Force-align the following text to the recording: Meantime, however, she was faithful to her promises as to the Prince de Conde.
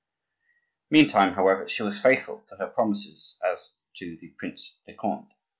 Meantime, 0.89 1.35
however, 1.35 1.67
she 1.69 1.83
was 1.83 2.01
faithful 2.01 2.43
to 2.47 2.55
her 2.55 2.65
promises 2.65 3.37
as 3.45 3.73
to 3.93 4.17
the 4.19 4.29
Prince 4.29 4.75
de 4.87 4.95
Conde. 4.95 5.31